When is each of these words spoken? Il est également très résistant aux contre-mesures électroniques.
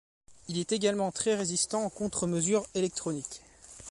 Il 0.47 0.57
est 0.57 0.71
également 0.71 1.11
très 1.11 1.35
résistant 1.35 1.85
aux 1.85 1.91
contre-mesures 1.91 2.65
électroniques. 2.73 3.43